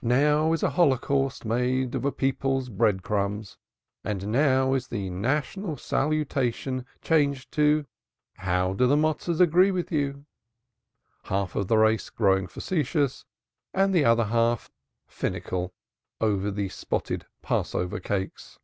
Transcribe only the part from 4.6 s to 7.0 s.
is the national salutation